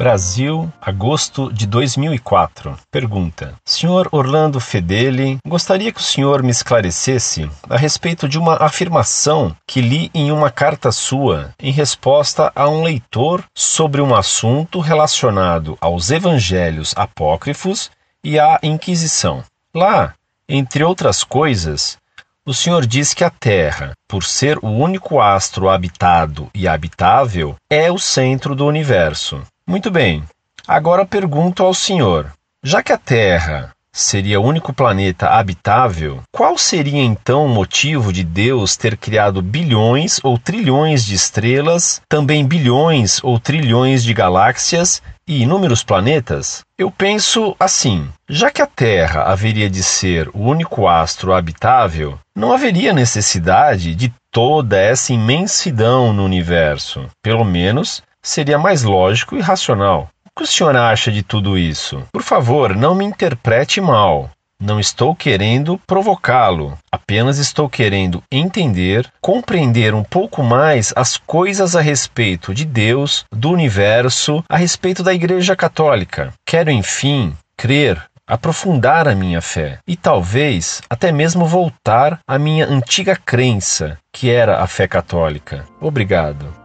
Brasil, 0.00 0.72
agosto 0.80 1.52
de 1.52 1.66
2004. 1.66 2.74
Pergunta: 2.90 3.52
Senhor 3.66 4.08
Orlando 4.10 4.58
Fedeli, 4.58 5.36
gostaria 5.46 5.92
que 5.92 6.00
o 6.00 6.02
senhor 6.02 6.42
me 6.42 6.50
esclarecesse 6.50 7.50
a 7.68 7.76
respeito 7.76 8.26
de 8.26 8.38
uma 8.38 8.56
afirmação 8.64 9.54
que 9.66 9.82
li 9.82 10.10
em 10.14 10.32
uma 10.32 10.50
carta 10.50 10.90
sua 10.90 11.50
em 11.60 11.70
resposta 11.70 12.50
a 12.56 12.66
um 12.66 12.82
leitor 12.82 13.44
sobre 13.54 14.00
um 14.00 14.14
assunto 14.14 14.80
relacionado 14.80 15.76
aos 15.82 16.10
evangelhos 16.10 16.94
apócrifos 16.96 17.90
e 18.24 18.40
à 18.40 18.58
Inquisição. 18.62 19.44
Lá, 19.74 20.14
entre 20.48 20.82
outras 20.82 21.22
coisas, 21.22 21.98
o 22.46 22.54
senhor 22.54 22.86
diz 22.86 23.12
que 23.12 23.22
a 23.22 23.28
Terra, 23.28 23.92
por 24.08 24.24
ser 24.24 24.56
o 24.62 24.68
único 24.68 25.20
astro 25.20 25.68
habitado 25.68 26.48
e 26.54 26.66
habitável, 26.66 27.54
é 27.68 27.92
o 27.92 27.98
centro 27.98 28.54
do 28.54 28.64
universo. 28.66 29.42
Muito 29.70 29.88
bem. 29.88 30.24
Agora 30.66 31.06
pergunto 31.06 31.62
ao 31.62 31.72
senhor: 31.72 32.32
já 32.60 32.82
que 32.82 32.92
a 32.92 32.98
Terra 32.98 33.70
seria 33.92 34.40
o 34.40 34.44
único 34.44 34.72
planeta 34.72 35.28
habitável, 35.28 36.24
qual 36.32 36.58
seria 36.58 37.00
então 37.00 37.46
o 37.46 37.48
motivo 37.48 38.12
de 38.12 38.24
Deus 38.24 38.76
ter 38.76 38.96
criado 38.96 39.40
bilhões 39.40 40.18
ou 40.24 40.36
trilhões 40.36 41.04
de 41.04 41.14
estrelas, 41.14 42.02
também 42.08 42.44
bilhões 42.44 43.20
ou 43.22 43.38
trilhões 43.38 44.02
de 44.02 44.12
galáxias 44.12 45.00
e 45.24 45.42
inúmeros 45.42 45.84
planetas? 45.84 46.62
Eu 46.76 46.90
penso 46.90 47.54
assim: 47.60 48.08
já 48.28 48.50
que 48.50 48.60
a 48.60 48.66
Terra 48.66 49.22
haveria 49.30 49.70
de 49.70 49.84
ser 49.84 50.28
o 50.34 50.40
único 50.40 50.88
astro 50.88 51.32
habitável, 51.32 52.18
não 52.34 52.52
haveria 52.52 52.92
necessidade 52.92 53.94
de 53.94 54.12
toda 54.32 54.76
essa 54.76 55.12
imensidão 55.12 56.12
no 56.12 56.24
universo. 56.24 57.06
Pelo 57.22 57.44
menos 57.44 58.02
seria 58.22 58.58
mais 58.58 58.82
lógico 58.82 59.36
e 59.36 59.40
racional. 59.40 60.08
O 60.26 60.30
que 60.36 60.44
o 60.44 60.46
senhor 60.46 60.76
acha 60.76 61.10
de 61.10 61.22
tudo 61.22 61.58
isso? 61.58 62.02
Por 62.12 62.22
favor, 62.22 62.74
não 62.74 62.94
me 62.94 63.04
interprete 63.04 63.80
mal. 63.80 64.30
Não 64.62 64.78
estou 64.78 65.16
querendo 65.16 65.80
provocá-lo, 65.86 66.76
apenas 66.92 67.38
estou 67.38 67.66
querendo 67.66 68.22
entender, 68.30 69.10
compreender 69.18 69.94
um 69.94 70.04
pouco 70.04 70.42
mais 70.42 70.92
as 70.94 71.16
coisas 71.16 71.74
a 71.74 71.80
respeito 71.80 72.52
de 72.52 72.66
Deus, 72.66 73.24
do 73.32 73.50
universo, 73.50 74.44
a 74.46 74.58
respeito 74.58 75.02
da 75.02 75.14
Igreja 75.14 75.56
Católica. 75.56 76.34
Quero, 76.44 76.70
enfim, 76.70 77.34
crer, 77.56 78.02
aprofundar 78.26 79.08
a 79.08 79.14
minha 79.14 79.40
fé 79.40 79.78
e 79.88 79.96
talvez 79.96 80.82
até 80.90 81.10
mesmo 81.10 81.46
voltar 81.46 82.20
à 82.28 82.38
minha 82.38 82.66
antiga 82.66 83.16
crença, 83.16 83.96
que 84.12 84.30
era 84.30 84.62
a 84.62 84.66
fé 84.66 84.86
católica. 84.86 85.64
Obrigado. 85.80 86.59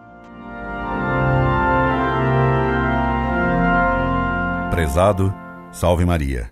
Prezado, 4.76 5.34
salve 5.72 6.04
Maria. 6.04 6.52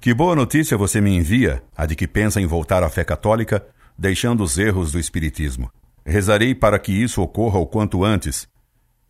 Que 0.00 0.14
boa 0.14 0.36
notícia 0.36 0.76
você 0.76 1.00
me 1.00 1.10
envia, 1.10 1.60
a 1.76 1.86
de 1.86 1.96
que 1.96 2.06
pensa 2.06 2.40
em 2.40 2.46
voltar 2.46 2.84
à 2.84 2.88
fé 2.88 3.02
católica, 3.02 3.66
deixando 3.98 4.44
os 4.44 4.56
erros 4.56 4.92
do 4.92 4.98
Espiritismo. 5.00 5.68
Rezarei 6.06 6.54
para 6.54 6.78
que 6.78 6.92
isso 6.92 7.20
ocorra 7.20 7.58
o 7.58 7.66
quanto 7.66 8.04
antes, 8.04 8.46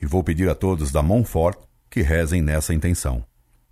e 0.01 0.07
vou 0.07 0.25
pedir 0.25 0.49
a 0.49 0.55
todos 0.55 0.91
da 0.91 1.03
Montfort 1.03 1.59
que 1.91 2.01
rezem 2.01 2.41
nessa 2.41 2.73
intenção. 2.73 3.23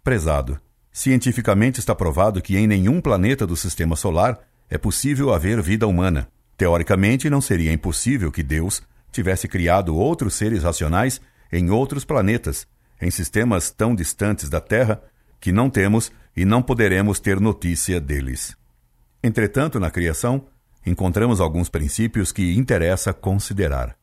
Prezado, 0.04 0.60
cientificamente 0.92 1.80
está 1.80 1.94
provado 1.94 2.42
que 2.42 2.58
em 2.58 2.66
nenhum 2.66 3.00
planeta 3.00 3.46
do 3.46 3.56
sistema 3.56 3.96
solar 3.96 4.40
é 4.68 4.76
possível 4.76 5.32
haver 5.32 5.62
vida 5.62 5.86
humana. 5.86 6.28
Teoricamente, 6.54 7.30
não 7.30 7.40
seria 7.40 7.72
impossível 7.72 8.30
que 8.30 8.42
Deus 8.42 8.82
tivesse 9.10 9.48
criado 9.48 9.96
outros 9.96 10.34
seres 10.34 10.62
racionais 10.62 11.18
em 11.50 11.70
outros 11.70 12.04
planetas 12.04 12.66
em 13.02 13.10
sistemas 13.10 13.70
tão 13.70 13.94
distantes 13.94 14.48
da 14.48 14.60
Terra 14.60 15.02
que 15.40 15.50
não 15.50 15.68
temos 15.68 16.12
e 16.36 16.44
não 16.44 16.62
poderemos 16.62 17.18
ter 17.18 17.40
notícia 17.40 18.00
deles. 18.00 18.56
Entretanto, 19.22 19.80
na 19.80 19.90
criação, 19.90 20.46
encontramos 20.86 21.40
alguns 21.40 21.68
princípios 21.68 22.30
que 22.30 22.56
interessa 22.56 23.12
considerar. 23.12 23.96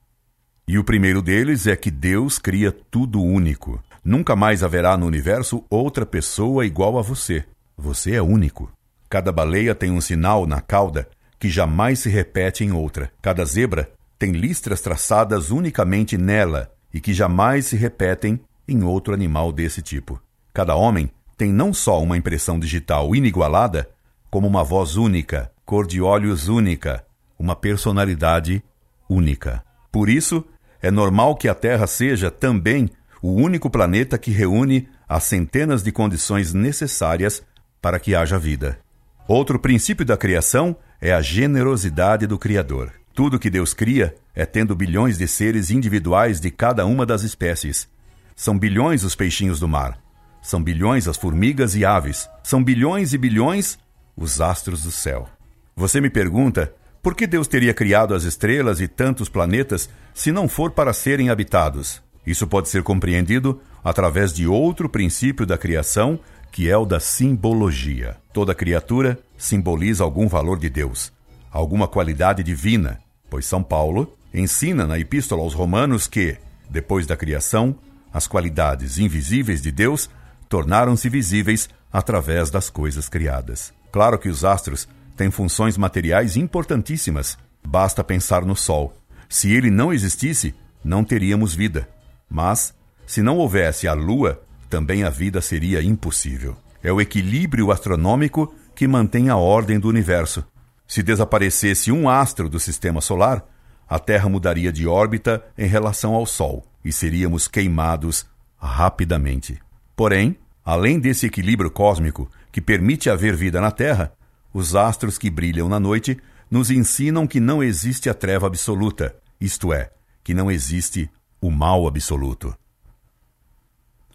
E 0.68 0.78
o 0.78 0.84
primeiro 0.84 1.22
deles 1.22 1.66
é 1.66 1.76
que 1.76 1.90
Deus 1.90 2.38
cria 2.38 2.72
tudo 2.72 3.24
único. 3.24 3.82
Nunca 4.04 4.36
mais 4.36 4.64
haverá 4.64 4.96
no 4.98 5.08
universo 5.08 5.64
outra 5.70 6.06
pessoa 6.06 6.66
igual 6.66 7.00
a 7.00 7.02
você. 7.02 7.46
Você 7.78 8.16
é 8.16 8.22
único. 8.22 8.72
Cada 9.10 9.32
baleia 9.32 9.74
tem 9.74 9.92
um 9.92 10.02
sinal 10.02 10.46
na 10.46 10.62
cauda 10.62 11.10
que 11.40 11.50
jamais 11.50 12.00
se 12.00 12.10
repete 12.10 12.64
em 12.64 12.72
outra. 12.72 13.12
Cada 13.22 13.46
zebra 13.46 13.92
tem 14.20 14.34
listras 14.34 14.82
traçadas 14.82 15.50
unicamente 15.50 16.18
nela 16.18 16.70
e 16.94 17.00
que 17.00 17.14
jamais 17.14 17.68
se 17.68 17.78
repetem 17.78 18.40
em 18.70 18.84
outro 18.84 19.14
animal 19.14 19.52
desse 19.52 19.82
tipo. 19.82 20.22
Cada 20.54 20.76
homem 20.76 21.10
tem 21.38 21.52
não 21.52 21.74
só 21.74 22.02
uma 22.02 22.18
impressão 22.18 22.60
digital 22.60 23.16
inigualada, 23.16 23.90
como 24.30 24.48
uma 24.48 24.64
voz 24.64 24.96
única, 24.96 25.52
cor 25.66 25.88
de 25.88 26.02
olhos 26.02 26.48
única, 26.48 27.06
uma 27.38 27.56
personalidade 27.56 28.64
única. 29.10 29.64
Por 29.92 30.10
isso, 30.10 30.44
é 30.82 30.92
normal 30.92 31.36
que 31.36 31.48
a 31.48 31.56
Terra 31.56 31.88
seja 31.88 32.30
também 32.30 32.90
o 33.22 33.34
único 33.34 33.70
planeta 33.70 34.18
que 34.18 34.32
reúne 34.32 34.88
as 35.08 35.24
centenas 35.24 35.82
de 35.82 35.92
condições 35.92 36.54
necessárias 36.54 37.42
para 37.82 38.00
que 38.00 38.16
haja 38.16 38.38
vida. 38.38 38.80
Outro 39.28 39.60
princípio 39.60 40.06
da 40.06 40.18
criação 40.18 40.76
é 41.02 41.14
a 41.14 41.22
generosidade 41.22 42.28
do 42.28 42.38
Criador. 42.38 42.92
Tudo 43.14 43.40
que 43.40 43.50
Deus 43.50 43.74
cria 43.74 44.16
é 44.34 44.46
tendo 44.46 44.76
bilhões 44.76 45.18
de 45.18 45.28
seres 45.28 45.70
individuais 45.70 46.40
de 46.40 46.50
cada 46.52 46.86
uma 46.86 47.06
das 47.06 47.24
espécies, 47.24 47.90
são 48.40 48.58
bilhões 48.58 49.04
os 49.04 49.16
peixinhos 49.16 49.60
do 49.60 49.68
mar. 49.68 50.00
São 50.42 50.64
bilhões 50.64 51.10
as 51.10 51.18
formigas 51.18 51.76
e 51.76 51.84
aves. 51.84 52.30
São 52.42 52.64
bilhões 52.64 53.12
e 53.12 53.18
bilhões 53.18 53.78
os 54.16 54.40
astros 54.40 54.84
do 54.84 54.92
céu. 54.92 55.28
Você 55.76 56.00
me 56.00 56.10
pergunta 56.10 56.74
por 57.04 57.16
que 57.16 57.28
Deus 57.28 57.50
teria 57.50 57.74
criado 57.74 58.16
as 58.16 58.24
estrelas 58.24 58.80
e 58.80 58.88
tantos 58.88 59.28
planetas 59.28 59.90
se 60.14 60.32
não 60.32 60.48
for 60.48 60.72
para 60.72 60.94
serem 60.94 61.30
habitados? 61.30 62.02
Isso 62.26 62.48
pode 62.48 62.70
ser 62.70 62.82
compreendido 62.82 63.60
através 63.84 64.32
de 64.32 64.48
outro 64.48 64.88
princípio 64.88 65.46
da 65.46 65.58
criação, 65.58 66.18
que 66.50 66.70
é 66.70 66.78
o 66.78 66.86
da 66.86 67.02
simbologia. 67.02 68.16
Toda 68.32 68.56
criatura 68.56 69.20
simboliza 69.38 70.06
algum 70.06 70.30
valor 70.30 70.58
de 70.58 70.70
Deus, 70.70 71.12
alguma 71.52 71.90
qualidade 71.90 72.42
divina, 72.42 73.02
pois 73.30 73.46
São 73.46 73.62
Paulo 73.62 74.18
ensina 74.34 74.88
na 74.88 74.98
Epístola 74.98 75.42
aos 75.42 75.54
Romanos 75.54 76.08
que, 76.08 76.38
depois 76.70 77.06
da 77.06 77.18
criação, 77.18 77.76
as 78.14 78.28
qualidades 78.28 78.98
invisíveis 78.98 79.62
de 79.62 79.72
Deus 79.72 80.10
tornaram-se 80.48 81.10
visíveis 81.10 81.70
através 81.92 82.50
das 82.50 82.70
coisas 82.70 83.08
criadas. 83.08 83.74
Claro 83.92 84.18
que 84.18 84.30
os 84.30 84.44
astros 84.44 84.88
têm 85.16 85.30
funções 85.30 85.78
materiais 85.78 86.36
importantíssimas. 86.36 87.38
Basta 87.66 88.04
pensar 88.04 88.46
no 88.46 88.56
Sol. 88.56 88.94
Se 89.28 89.52
ele 89.52 89.70
não 89.70 89.94
existisse, 89.94 90.56
não 90.84 91.04
teríamos 91.04 91.54
vida. 91.54 91.88
Mas, 92.30 92.74
se 93.06 93.22
não 93.22 93.38
houvesse 93.38 93.88
a 93.88 93.94
Lua, 93.94 94.42
também 94.70 95.04
a 95.04 95.10
vida 95.10 95.42
seria 95.42 95.82
impossível. 95.82 96.56
É 96.82 96.92
o 96.92 97.02
equilíbrio 97.02 97.72
astronômico 97.72 98.54
que 98.74 98.88
mantém 98.88 99.30
a 99.30 99.36
ordem 99.36 99.80
do 99.80 99.90
universo. 99.90 100.46
Se 100.88 101.04
desaparecesse 101.04 101.92
um 101.92 102.08
astro 102.08 102.50
do 102.50 102.60
sistema 102.60 103.02
solar, 103.02 103.46
a 103.90 103.98
Terra 103.98 104.30
mudaria 104.30 104.72
de 104.72 104.86
órbita 104.86 105.44
em 105.58 105.66
relação 105.66 106.14
ao 106.14 106.26
Sol 106.26 106.64
e 106.86 106.94
seríamos 106.94 107.48
queimados 107.48 108.26
rapidamente. 108.58 109.60
Porém, 109.96 110.38
além 110.64 111.00
desse 111.00 111.26
equilíbrio 111.26 111.72
cósmico 111.72 112.30
que 112.52 112.62
permite 112.62 113.10
haver 113.10 113.36
vida 113.36 113.60
na 113.60 113.72
Terra, 113.72 114.14
os 114.54 114.76
astros 114.76 115.18
que 115.18 115.30
brilham 115.30 115.68
na 115.68 115.80
noite 115.80 116.18
nos 116.52 116.70
ensinam 116.70 117.26
que 117.26 117.40
não 117.40 117.64
existe 117.64 118.10
a 118.10 118.14
treva 118.14 118.48
absoluta, 118.48 119.16
isto 119.42 119.74
é, 119.74 119.92
que 120.24 120.34
não 120.34 120.52
existe 120.52 121.10
o 121.42 121.50
mal 121.50 121.88
absoluto. 121.88 122.56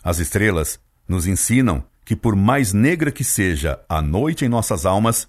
As 0.03 0.19
estrelas 0.19 0.79
nos 1.09 1.27
ensinam 1.27 1.85
que, 2.05 2.15
por 2.15 2.37
mais 2.37 2.73
negra 2.73 3.11
que 3.11 3.25
seja 3.25 3.81
a 3.89 4.03
noite 4.03 4.45
em 4.45 4.49
nossas 4.49 4.85
almas, 4.85 5.29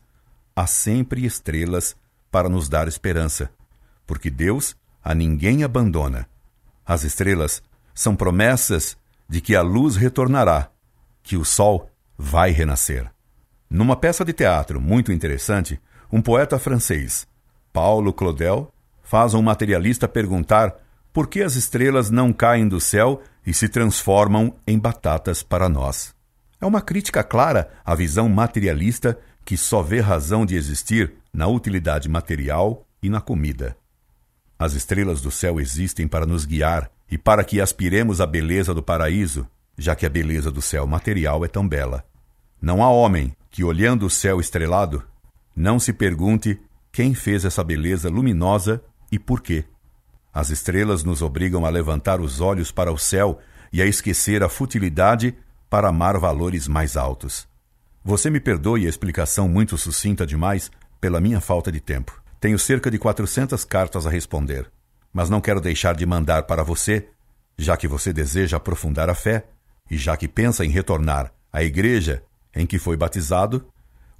há 0.55 0.67
sempre 0.67 1.25
estrelas 1.25 1.95
para 2.29 2.49
nos 2.49 2.67
dar 2.67 2.87
esperança, 2.87 3.49
porque 4.05 4.29
Deus 4.29 4.75
a 5.03 5.13
ninguém 5.13 5.63
abandona 5.63 6.27
as 6.85 7.03
estrelas 7.03 7.63
são 7.93 8.15
promessas 8.15 8.95
de 9.27 9.41
que 9.41 9.55
a 9.55 9.61
luz 9.61 9.95
retornará, 9.95 10.69
que 11.23 11.35
o 11.35 11.43
sol 11.43 11.89
vai 12.15 12.51
renascer. 12.51 13.09
Numa 13.67 13.95
peça 13.95 14.23
de 14.23 14.31
teatro 14.31 14.79
muito 14.79 15.11
interessante, 15.11 15.81
um 16.11 16.21
poeta 16.21 16.59
francês, 16.59 17.27
Paulo 17.73 18.13
Claudel, 18.13 18.71
faz 19.01 19.33
um 19.33 19.41
materialista 19.41 20.07
perguntar 20.07 20.75
por 21.11 21.27
que 21.27 21.41
as 21.41 21.55
estrelas 21.55 22.11
não 22.11 22.31
caem 22.31 22.67
do 22.67 22.79
céu 22.79 23.21
e 23.45 23.53
se 23.53 23.67
transformam 23.67 24.55
em 24.67 24.77
batatas 24.77 25.41
para 25.41 25.67
nós. 25.67 26.13
É 26.61 26.65
uma 26.65 26.81
crítica 26.81 27.23
clara 27.23 27.71
à 27.83 27.95
visão 27.95 28.29
materialista 28.29 29.17
que 29.43 29.57
só 29.57 29.81
vê 29.81 29.99
razão 29.99 30.45
de 30.45 30.55
existir 30.55 31.13
na 31.33 31.47
utilidade 31.47 32.07
material 32.09 32.85
e 33.01 33.09
na 33.09 33.21
comida. 33.21 33.75
As 34.57 34.73
estrelas 34.73 35.21
do 35.21 35.31
céu 35.31 35.59
existem 35.59 36.07
para 36.07 36.25
nos 36.25 36.45
guiar 36.45 36.89
e 37.11 37.17
para 37.17 37.43
que 37.43 37.59
aspiremos 37.59 38.21
a 38.21 38.25
beleza 38.25 38.73
do 38.73 38.81
paraíso, 38.81 39.47
já 39.77 39.95
que 39.95 40.05
a 40.05 40.09
beleza 40.09 40.49
do 40.49 40.61
céu 40.61 40.87
material 40.87 41.43
é 41.43 41.47
tão 41.47 41.67
bela. 41.67 42.05
Não 42.61 42.81
há 42.81 42.89
homem 42.89 43.35
que, 43.51 43.63
olhando 43.63 44.05
o 44.05 44.09
céu 44.09 44.39
estrelado, 44.39 45.03
não 45.55 45.77
se 45.77 45.93
pergunte 45.93 46.59
quem 46.91 47.13
fez 47.13 47.43
essa 47.43 47.63
beleza 47.63 48.09
luminosa 48.09 48.81
e 49.11 49.19
por 49.19 49.41
quê. 49.41 49.65
As 50.33 50.49
estrelas 50.49 51.03
nos 51.03 51.21
obrigam 51.21 51.65
a 51.65 51.69
levantar 51.69 52.19
os 52.19 52.41
olhos 52.41 52.71
para 52.71 52.91
o 52.91 52.97
céu 52.97 53.39
e 53.71 53.81
a 53.81 53.85
esquecer 53.85 54.43
a 54.43 54.49
futilidade 54.49 55.35
para 55.69 55.89
amar 55.89 56.17
valores 56.17 56.67
mais 56.67 56.95
altos. 56.95 57.47
Você 58.03 58.29
me 58.29 58.39
perdoe 58.39 58.85
a 58.85 58.89
explicação 58.89 59.47
muito 59.47 59.77
sucinta 59.77 60.25
demais 60.25 60.71
pela 61.01 61.19
minha 61.19 61.41
falta 61.41 61.71
de 61.71 61.79
tempo. 61.79 62.21
Tenho 62.39 62.59
cerca 62.59 62.91
de 62.91 62.97
400 62.97 63.63
cartas 63.63 64.05
a 64.05 64.09
responder, 64.09 64.69
mas 65.11 65.29
não 65.29 65.41
quero 65.41 65.61
deixar 65.61 65.95
de 65.95 66.05
mandar 66.05 66.43
para 66.43 66.63
você, 66.63 67.07
já 67.57 67.77
que 67.77 67.87
você 67.87 68.11
deseja 68.11 68.57
aprofundar 68.57 69.09
a 69.09 69.15
fé 69.15 69.45
e 69.89 69.97
já 69.97 70.17
que 70.17 70.27
pensa 70.27 70.65
em 70.65 70.69
retornar 70.69 71.31
à 71.51 71.63
igreja 71.63 72.23
em 72.53 72.65
que 72.65 72.79
foi 72.79 72.97
batizado, 72.97 73.65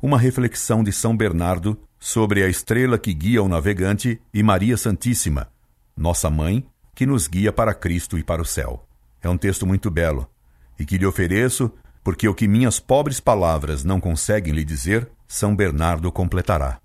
uma 0.02 0.18
reflexão 0.18 0.84
de 0.84 0.92
São 0.92 1.16
Bernardo 1.16 1.80
sobre 2.00 2.44
a 2.44 2.48
estrela 2.48 2.98
que 2.98 3.14
guia 3.14 3.42
o 3.42 3.48
navegante 3.48 4.22
e 4.34 4.44
Maria 4.44 4.78
Santíssima, 4.78 5.48
nossa 5.96 6.30
mãe, 6.30 6.66
que 6.94 7.06
nos 7.06 7.28
guia 7.28 7.52
para 7.52 7.74
Cristo 7.74 8.18
e 8.18 8.24
para 8.24 8.42
o 8.42 8.46
céu. 8.46 8.88
É 9.22 9.30
um 9.30 9.38
texto 9.38 9.66
muito 9.66 9.90
belo 9.90 10.30
e 10.78 10.86
que 10.86 10.98
lhe 10.98 11.06
ofereço 11.06 11.72
porque 12.04 12.28
o 12.28 12.36
que 12.36 12.48
minhas 12.48 12.80
pobres 12.80 13.20
palavras 13.20 13.84
não 13.84 14.00
conseguem 14.00 14.54
lhe 14.54 14.64
dizer, 14.64 15.10
São 15.28 15.56
Bernardo 15.56 16.12
completará. 16.12 16.80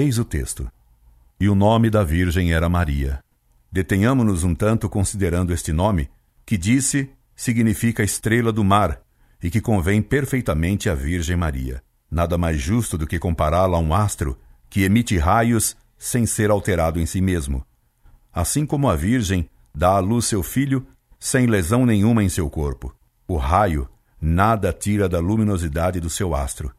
Eis 0.00 0.18
o 0.18 0.24
texto. 0.24 0.66
E 1.38 1.46
o 1.46 1.54
nome 1.54 1.90
da 1.90 2.02
Virgem 2.02 2.54
era 2.54 2.70
Maria. 2.70 3.22
Detenhamo-nos 3.70 4.44
um 4.44 4.54
tanto 4.54 4.88
considerando 4.88 5.52
este 5.52 5.74
nome, 5.74 6.08
que 6.46 6.56
disse 6.56 7.10
significa 7.36 8.02
estrela 8.02 8.50
do 8.50 8.64
mar, 8.64 9.02
e 9.42 9.50
que 9.50 9.60
convém 9.60 10.00
perfeitamente 10.00 10.88
à 10.88 10.94
Virgem 10.94 11.36
Maria. 11.36 11.82
Nada 12.10 12.38
mais 12.38 12.58
justo 12.58 12.96
do 12.96 13.06
que 13.06 13.18
compará-la 13.18 13.76
a 13.76 13.80
um 13.80 13.92
astro 13.92 14.38
que 14.70 14.84
emite 14.84 15.18
raios 15.18 15.76
sem 15.98 16.24
ser 16.24 16.50
alterado 16.50 16.98
em 16.98 17.04
si 17.04 17.20
mesmo. 17.20 17.62
Assim 18.32 18.64
como 18.64 18.88
a 18.88 18.96
Virgem 18.96 19.50
dá 19.74 19.96
à 19.96 19.98
luz 19.98 20.24
seu 20.24 20.42
filho 20.42 20.86
sem 21.18 21.44
lesão 21.44 21.84
nenhuma 21.84 22.24
em 22.24 22.28
seu 22.30 22.48
corpo. 22.48 22.96
O 23.28 23.36
raio 23.36 23.86
nada 24.18 24.72
tira 24.72 25.10
da 25.10 25.18
luminosidade 25.18 26.00
do 26.00 26.08
seu 26.08 26.34
astro. 26.34 26.72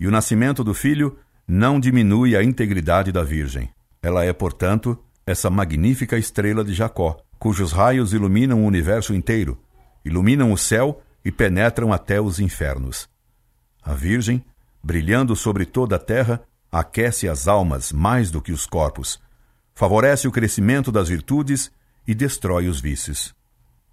E 0.00 0.08
o 0.08 0.10
nascimento 0.10 0.64
do 0.64 0.74
filho 0.74 1.16
não 1.46 1.78
diminui 1.78 2.36
a 2.36 2.42
integridade 2.42 3.12
da 3.12 3.22
Virgem. 3.22 3.70
Ela 4.02 4.24
é, 4.24 4.32
portanto, 4.32 4.98
essa 5.26 5.48
magnífica 5.50 6.18
estrela 6.18 6.64
de 6.64 6.74
Jacó, 6.74 7.18
cujos 7.38 7.72
raios 7.72 8.12
iluminam 8.12 8.62
o 8.62 8.66
universo 8.66 9.14
inteiro, 9.14 9.58
iluminam 10.04 10.52
o 10.52 10.58
céu 10.58 11.02
e 11.24 11.32
penetram 11.32 11.92
até 11.92 12.20
os 12.20 12.38
infernos. 12.38 13.08
A 13.82 13.94
Virgem, 13.94 14.44
brilhando 14.82 15.34
sobre 15.34 15.64
toda 15.64 15.96
a 15.96 15.98
terra, 15.98 16.42
aquece 16.70 17.28
as 17.28 17.48
almas 17.48 17.92
mais 17.92 18.30
do 18.30 18.42
que 18.42 18.52
os 18.52 18.66
corpos, 18.66 19.20
favorece 19.74 20.28
o 20.28 20.32
crescimento 20.32 20.92
das 20.92 21.08
virtudes 21.08 21.70
e 22.06 22.14
destrói 22.14 22.68
os 22.68 22.80
vícios. 22.80 23.34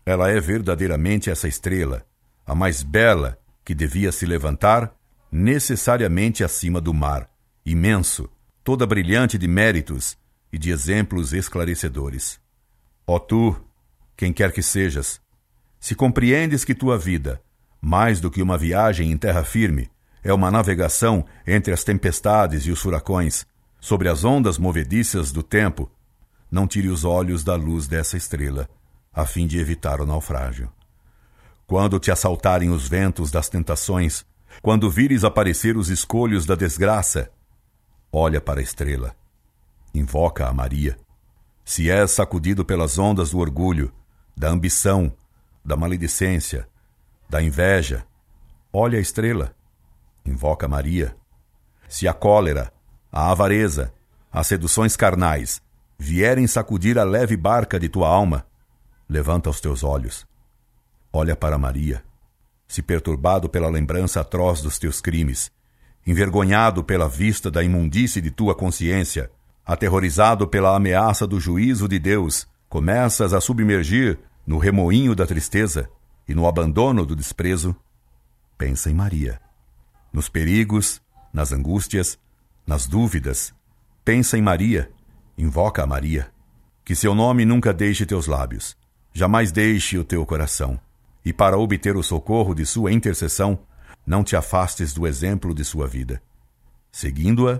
Ela 0.05 0.29
é 0.29 0.39
verdadeiramente 0.39 1.29
essa 1.29 1.47
estrela, 1.47 2.05
a 2.45 2.53
mais 2.53 2.83
bela 2.83 3.37
que 3.63 3.73
devia 3.73 4.11
se 4.11 4.25
levantar 4.25 4.93
necessariamente 5.31 6.43
acima 6.43 6.81
do 6.81 6.93
mar, 6.93 7.29
imenso, 7.65 8.29
toda 8.63 8.85
brilhante 8.85 9.37
de 9.37 9.47
méritos 9.47 10.17
e 10.51 10.57
de 10.57 10.71
exemplos 10.71 11.33
esclarecedores. 11.33 12.39
Ó 13.07 13.19
tu, 13.19 13.55
quem 14.15 14.31
quer 14.31 14.51
que 14.51 14.61
sejas, 14.61 15.21
se 15.79 15.95
compreendes 15.95 16.63
que 16.63 16.75
tua 16.75 16.97
vida, 16.97 17.41
mais 17.81 18.19
do 18.19 18.29
que 18.29 18.41
uma 18.41 18.57
viagem 18.57 19.11
em 19.11 19.17
terra 19.17 19.43
firme, 19.43 19.89
é 20.23 20.31
uma 20.31 20.51
navegação 20.51 21.25
entre 21.45 21.73
as 21.73 21.83
tempestades 21.83 22.65
e 22.67 22.71
os 22.71 22.79
furacões, 22.79 23.45
sobre 23.79 24.07
as 24.07 24.23
ondas 24.23 24.59
movediças 24.59 25.31
do 25.31 25.41
tempo, 25.41 25.91
não 26.51 26.67
tire 26.67 26.89
os 26.89 27.03
olhos 27.03 27.43
da 27.43 27.55
luz 27.55 27.87
dessa 27.87 28.15
estrela, 28.15 28.69
a 29.11 29.25
fim 29.25 29.47
de 29.47 29.57
evitar 29.57 29.99
o 29.99 30.05
naufrágio. 30.05 30.71
Quando 31.65 31.97
te 31.97 32.11
assaltarem 32.11 32.69
os 32.69 32.87
ventos 32.87 33.31
das 33.31 33.49
tentações, 33.49 34.23
quando 34.61 34.91
vires 34.91 35.23
aparecer 35.23 35.77
os 35.77 35.89
escolhos 35.89 36.45
da 36.45 36.53
desgraça, 36.53 37.31
olha 38.11 38.41
para 38.41 38.59
a 38.59 38.63
estrela, 38.63 39.15
invoca 39.93 40.47
a 40.47 40.53
Maria. 40.53 40.97
Se 41.63 41.89
és 41.89 42.11
sacudido 42.11 42.65
pelas 42.65 42.97
ondas 42.97 43.31
do 43.31 43.39
orgulho, 43.39 43.93
da 44.35 44.49
ambição, 44.49 45.11
da 45.63 45.75
maledicência, 45.75 46.67
da 47.29 47.41
inveja, 47.41 48.05
olha 48.73 48.97
a 48.97 49.01
estrela, 49.01 49.55
invoca 50.25 50.67
Maria. 50.67 51.15
Se 51.87 52.07
a 52.07 52.13
cólera, 52.13 52.73
a 53.11 53.31
avareza, 53.31 53.93
as 54.31 54.47
seduções 54.47 54.95
carnais 54.95 55.61
vierem 55.97 56.47
sacudir 56.47 56.97
a 56.97 57.03
leve 57.03 57.37
barca 57.37 57.79
de 57.79 57.87
tua 57.87 58.07
alma, 58.07 58.45
levanta 59.07 59.49
os 59.49 59.59
teus 59.61 59.83
olhos 59.83 60.25
olha 61.11 61.35
para 61.35 61.57
Maria. 61.57 62.03
Se 62.67 62.81
perturbado 62.81 63.49
pela 63.49 63.69
lembrança 63.69 64.21
atroz 64.21 64.61
dos 64.61 64.79
teus 64.79 65.01
crimes, 65.01 65.51
envergonhado 66.05 66.83
pela 66.83 67.07
vista 67.07 67.51
da 67.51 67.63
imundície 67.63 68.21
de 68.21 68.31
tua 68.31 68.55
consciência, 68.55 69.31
aterrorizado 69.65 70.47
pela 70.47 70.75
ameaça 70.75 71.27
do 71.27 71.39
juízo 71.39 71.87
de 71.87 71.99
Deus, 71.99 72.47
começas 72.67 73.33
a 73.33 73.41
submergir 73.41 74.19
no 74.45 74.57
remoinho 74.57 75.15
da 75.15 75.25
tristeza 75.25 75.89
e 76.27 76.33
no 76.33 76.47
abandono 76.47 77.05
do 77.05 77.15
desprezo, 77.15 77.75
pensa 78.57 78.89
em 78.89 78.93
Maria. 78.93 79.39
Nos 80.11 80.27
perigos, 80.27 81.01
nas 81.33 81.51
angústias, 81.51 82.17
nas 82.65 82.85
dúvidas, 82.85 83.53
pensa 84.03 84.37
em 84.37 84.41
Maria, 84.41 84.91
invoca 85.37 85.83
a 85.83 85.87
Maria. 85.87 86.31
Que 86.83 86.95
seu 86.95 87.13
nome 87.13 87.45
nunca 87.45 87.71
deixe 87.73 88.05
teus 88.05 88.27
lábios, 88.27 88.75
jamais 89.13 89.51
deixe 89.51 89.97
o 89.97 90.03
teu 90.03 90.25
coração 90.25 90.79
e 91.23 91.31
para 91.31 91.57
obter 91.57 91.95
o 91.95 92.03
socorro 92.03 92.53
de 92.53 92.65
sua 92.65 92.91
intercessão, 92.91 93.59
não 94.05 94.23
te 94.23 94.35
afastes 94.35 94.93
do 94.93 95.07
exemplo 95.07 95.53
de 95.53 95.63
sua 95.63 95.87
vida. 95.87 96.21
Seguindo-a, 96.91 97.59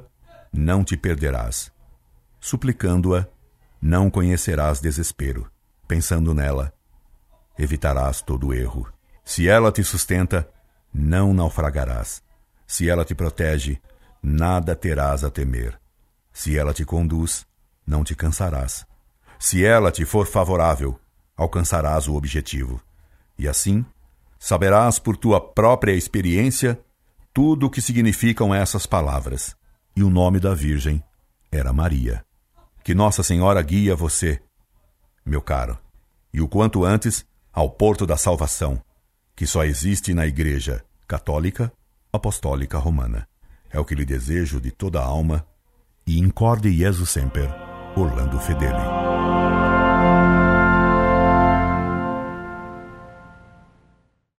não 0.51 0.83
te 0.83 0.97
perderás. 0.97 1.71
Suplicando-a, 2.39 3.27
não 3.81 4.09
conhecerás 4.09 4.79
desespero. 4.79 5.49
Pensando 5.87 6.33
nela, 6.33 6.73
evitarás 7.57 8.21
todo 8.21 8.53
erro. 8.53 8.91
Se 9.23 9.47
ela 9.47 9.71
te 9.71 9.83
sustenta, 9.83 10.49
não 10.93 11.33
naufragarás. 11.33 12.23
Se 12.67 12.89
ela 12.89 13.05
te 13.05 13.13
protege, 13.13 13.81
nada 14.21 14.75
terás 14.75 15.23
a 15.23 15.29
temer. 15.29 15.79
Se 16.33 16.57
ela 16.57 16.73
te 16.73 16.85
conduz, 16.85 17.45
não 17.85 18.03
te 18.03 18.15
cansarás. 18.15 18.85
Se 19.39 19.65
ela 19.65 19.91
te 19.91 20.05
for 20.05 20.25
favorável, 20.27 20.99
alcançarás 21.35 22.07
o 22.07 22.15
objetivo. 22.15 22.81
E 23.37 23.47
assim, 23.47 23.85
saberás 24.41 24.97
por 24.97 25.15
tua 25.15 25.39
própria 25.39 25.93
experiência 25.93 26.81
tudo 27.31 27.67
o 27.67 27.69
que 27.69 27.79
significam 27.79 28.53
essas 28.53 28.87
palavras. 28.87 29.55
E 29.95 30.01
o 30.01 30.09
nome 30.09 30.39
da 30.39 30.55
Virgem 30.55 31.01
era 31.51 31.71
Maria. 31.71 32.25
Que 32.83 32.95
Nossa 32.95 33.21
Senhora 33.21 33.61
guie 33.61 33.93
você, 33.93 34.41
meu 35.23 35.43
caro, 35.43 35.77
e 36.33 36.41
o 36.41 36.47
quanto 36.47 36.83
antes 36.83 37.23
ao 37.53 37.69
porto 37.69 38.07
da 38.07 38.17
salvação, 38.17 38.81
que 39.35 39.45
só 39.45 39.63
existe 39.63 40.11
na 40.11 40.25
Igreja 40.25 40.83
Católica 41.07 41.71
Apostólica 42.11 42.79
Romana. 42.79 43.27
É 43.69 43.79
o 43.79 43.85
que 43.85 43.93
lhe 43.93 44.03
desejo 44.03 44.59
de 44.59 44.71
toda 44.71 44.99
a 44.99 45.05
alma 45.05 45.45
e 46.05 46.17
incorde 46.17 46.73
Jesus 46.75 47.11
Semper, 47.11 47.47
Orlando 47.95 48.39
Fedeli. 48.39 49.60